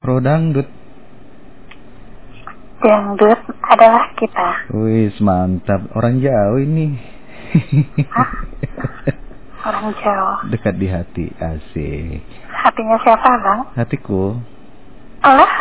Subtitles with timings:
[0.00, 0.64] Pro dangdut.
[2.80, 4.72] Dangdut adalah kita.
[4.72, 5.92] Wih, mantap.
[5.92, 6.96] Orang jauh ini.
[8.08, 8.30] Hah?
[9.60, 10.48] Orang Jawa.
[10.48, 12.24] Dekat di hati, asik.
[12.48, 13.60] Hatinya siapa, Bang?
[13.76, 14.40] Hatiku.
[15.20, 15.52] Allah.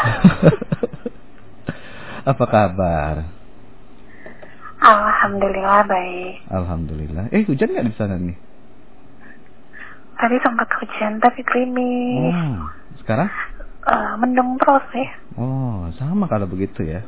[2.32, 3.28] Apa kabar?
[4.80, 6.48] Alhamdulillah baik.
[6.48, 7.28] Alhamdulillah.
[7.36, 8.40] Eh, hujan nggak di sana nih?
[10.16, 12.32] Tadi sempat hujan tapi gerimis.
[12.32, 12.72] Oh,
[13.04, 13.28] sekarang?
[13.90, 15.08] Eh, mendung terus sih.
[15.42, 17.02] Oh, sama kalau begitu ya.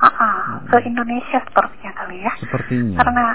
[0.00, 2.32] Ah, ah, ke Indonesia sepertinya kali ya.
[2.40, 2.96] Sepertinya.
[3.02, 3.26] Karena.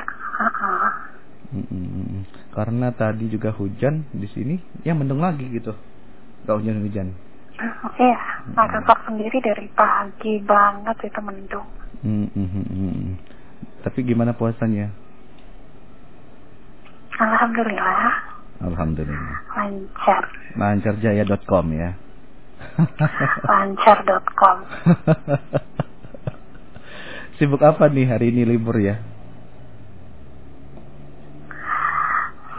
[1.53, 2.21] Mm, mm, mm.
[2.49, 5.77] Karena tadi juga hujan di sini, ya mendung lagi gitu.
[6.49, 7.13] Gak hujan-hujan.
[7.61, 8.17] Hmm, Iya,
[8.57, 11.67] Makassar sendiri dari pagi banget itu mendung.
[12.01, 13.13] Mm, mm, mm, mm.
[13.85, 14.89] Tapi gimana puasanya?
[17.21, 18.33] Alhamdulillah
[18.65, 19.37] Alhamdulillah.
[19.53, 20.23] lancar.
[20.57, 21.93] Lancarjaya.com ya.
[23.49, 24.57] Lancar.com.
[27.37, 29.01] Sibuk apa nih hari ini libur ya?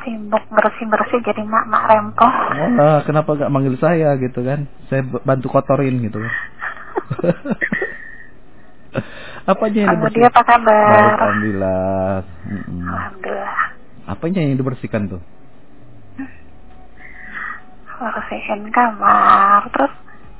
[0.04, 2.32] Sibuk bersih-bersih jadi mak-mak rempong.
[2.76, 4.66] Wah, kenapa gak manggil saya gitu kan?
[4.92, 6.32] Saya bantu kotorin gitu kan.
[9.44, 10.32] Apanya yang dibersihkan?
[10.32, 10.88] apa kabar?
[10.88, 12.12] Baik, alhamdulillah.
[12.88, 13.54] Alhamdulillah.
[14.04, 15.20] Apanya yang dibersihkan tuh?
[18.04, 19.64] Bersihin kamar.
[19.72, 19.92] Terus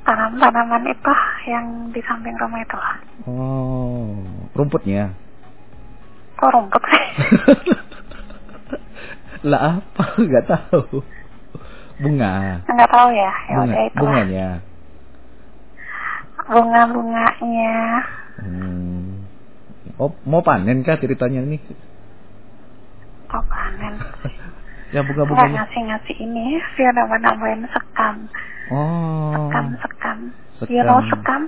[0.05, 1.13] tanam-tanaman itu
[1.49, 2.77] yang di samping rumah itu.
[3.25, 4.21] Oh,
[4.53, 5.09] rumputnya.
[6.37, 7.05] Kok rumput sih?
[9.49, 10.03] lah apa?
[10.21, 11.01] Gak tahu.
[11.95, 12.59] Bunga.
[12.67, 13.31] Enggak tahu ya.
[13.47, 14.01] Ya Bunga, itu lah.
[14.03, 14.47] bunganya.
[16.45, 17.77] Bunga-bunganya.
[18.35, 19.25] Hmm.
[19.95, 21.57] Oh, mau panen kah ceritanya ini?
[23.31, 23.95] Kok panen?
[24.95, 25.67] Ya Enggak bunga-bunganya.
[25.67, 26.45] ngasih-ngasih ini.
[26.79, 28.15] Dia nama-namain sekam.
[28.71, 29.35] Oh.
[29.35, 30.17] Sekam, sekam.
[30.63, 30.71] Sekam.
[30.71, 31.41] You know sekam?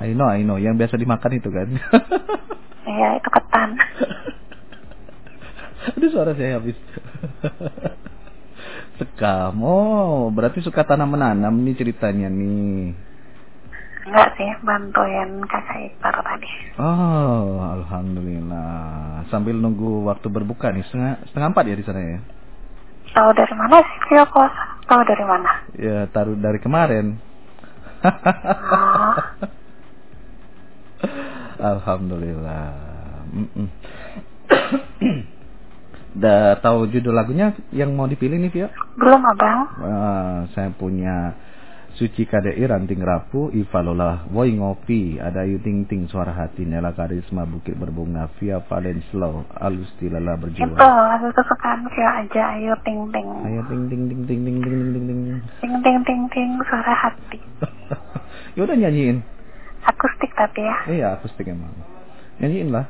[0.00, 0.56] I know, I know.
[0.56, 1.68] Yang biasa dimakan itu kan.
[2.88, 3.76] Iya, itu ketan.
[5.92, 6.72] Aduh suara saya habis.
[8.98, 9.60] Sekam.
[9.60, 12.96] Oh, berarti suka tanam menanam nih ceritanya nih.
[14.08, 16.48] Enggak sih, bantuin kakak ipar tadi.
[16.80, 19.28] Oh, alhamdulillah.
[19.28, 22.18] Sambil nunggu waktu berbuka nih setengah setengah empat ya di sana ya.
[23.14, 24.62] Tahu dari mana sih Vio puasa?
[24.88, 25.50] Tahu dari mana?
[25.76, 27.18] Ya taruh dari kemarin.
[28.04, 29.14] Oh.
[31.72, 32.66] Alhamdulillah.
[33.34, 33.68] Mm-mm.
[36.18, 38.68] Udah tahu judul lagunya yang mau dipilih nih, Vio?
[38.98, 39.70] Belum abang?
[39.78, 41.36] Ah, saya punya
[41.98, 47.42] Suci KDI Ranting Rapu, Ivalola, Woi Ngopi, ada Ayu Ting Ting Suara Hati, Nela Karisma
[47.42, 50.78] Bukit Berbunga, Via Valen Slow, Alus Tilala Itu Berjiwa.
[50.78, 53.26] lagu kesukaan Vio aja, ayo ting ting.
[53.42, 55.42] Ayo ting ting ting ting ting ting ting ting ting.
[55.58, 57.42] Ting ting ting ting suara hati.
[58.54, 59.18] ya udah nyanyiin.
[59.82, 60.78] Akustik tapi ya.
[60.86, 61.74] Iya, akustik emang.
[62.38, 62.86] Nyanyiin lah.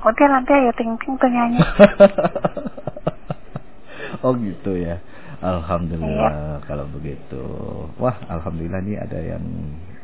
[0.00, 1.60] Udah nanti ayo ting ting tuh nyanyi.
[4.22, 4.98] oh gitu ya.
[5.38, 7.42] Alhamdulillah kalau begitu.
[8.02, 9.44] Wah, alhamdulillah nih ada yang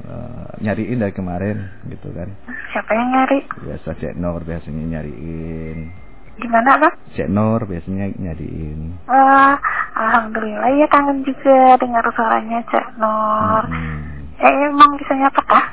[0.06, 2.30] eh, nyariin dari kemarin gitu kan.
[2.70, 3.38] Siapa yang nyari?
[3.66, 5.90] Biasa Cek Nur biasanya nyariin.
[6.38, 6.94] Gimana bang?
[7.18, 8.94] Cek Nur biasanya nyariin.
[9.10, 9.58] Wah,
[9.98, 13.64] alhamdulillah ya kangen juga dengar suaranya Cek Nur.
[13.66, 14.38] Hmm.
[14.38, 15.66] Eh emang bisa nyapa kah?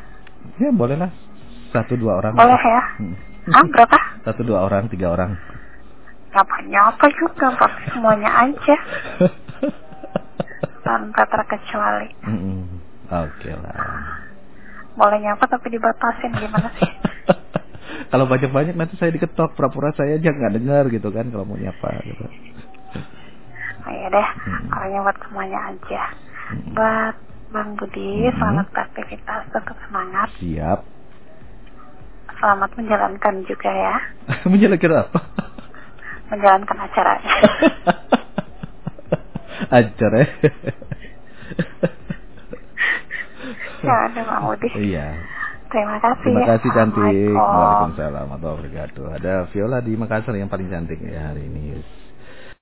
[0.58, 1.12] Ya boleh lah.
[1.70, 2.34] Satu dua orang.
[2.34, 2.82] Boleh ya?
[2.98, 3.16] Hmm.
[3.50, 3.98] Ah berapa?
[4.26, 5.34] Satu dua orang, tiga orang.
[6.32, 8.76] Nyapa nyapa juga, tapi semuanya aja
[10.86, 12.08] tanpa terkecuali.
[13.06, 13.76] Oke lah.
[14.92, 16.88] Boleh nyapa tapi dibatasin gimana sih?
[18.12, 22.00] kalau banyak-banyak nanti saya diketok pura-pura saya aja nggak dengar gitu kan kalau mau nyapa
[22.02, 22.26] gitu.
[23.82, 24.70] Oh iya deh, Hmm.
[24.72, 26.04] orangnya buat semuanya aja.
[26.48, 26.72] Hmm.
[26.72, 27.16] Buat
[27.52, 28.36] Bang Budi, Hmm.
[28.38, 30.30] selamat beraktivitas, tetap semangat.
[30.38, 30.80] Siap.
[32.38, 33.96] Selamat menjalankan juga ya,
[34.50, 35.20] Menjelaskan apa?
[36.32, 37.36] Menjalankan acaranya.
[39.72, 40.26] Ajar ya.
[43.84, 44.70] ya Bang Budi.
[44.80, 45.08] Iya.
[45.72, 46.28] Terima kasih.
[46.28, 47.32] Terima kasih cantik.
[47.32, 49.06] Waalaikumsalam warahmatullahi wabarakatuh.
[49.22, 51.80] Ada Viola di Makassar yang paling cantik ya hari ini.